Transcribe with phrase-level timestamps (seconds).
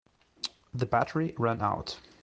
[0.73, 1.99] The battery ran out.